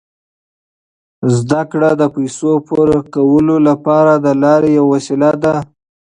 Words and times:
زده 1.35 1.61
کړه 1.71 1.89
د 2.01 2.03
پیسو 2.15 2.51
پوره 2.67 2.99
کولو 3.13 3.55
لپاره 3.69 4.13
د 4.17 4.27
لارې 4.43 4.69
یوه 4.77 4.89
وسیله 4.95 5.31
ده. 5.43 5.55